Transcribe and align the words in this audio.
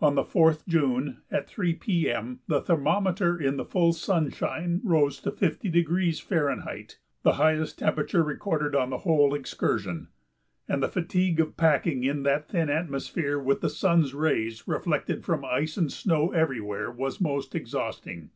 On 0.00 0.16
the 0.16 0.24
4th 0.24 0.66
June, 0.66 1.18
at 1.30 1.48
3 1.48 1.72
P. 1.74 2.10
M., 2.10 2.40
the 2.48 2.60
thermometer 2.60 3.38
in 3.40 3.58
the 3.58 3.64
full 3.64 3.92
sunshine 3.92 4.80
rose 4.82 5.20
to 5.20 5.30
50° 5.30 6.74
F. 6.74 6.96
the 7.22 7.32
highest 7.34 7.78
temperature 7.78 8.24
recorded 8.24 8.74
on 8.74 8.90
the 8.90 8.98
whole 9.06 9.32
excursion 9.36 10.08
and 10.66 10.82
the 10.82 10.88
fatigue 10.88 11.38
of 11.38 11.56
packing 11.56 12.02
in 12.02 12.24
that 12.24 12.48
thin 12.48 12.68
atmosphere 12.70 13.38
with 13.38 13.60
the 13.60 13.70
sun's 13.70 14.14
rays 14.14 14.66
reflected 14.66 15.22
from 15.24 15.44
ice 15.44 15.76
and 15.76 15.92
snow 15.92 16.32
everywhere 16.32 16.90
was 16.90 17.20
most 17.20 17.54
exhausting. 17.54 18.30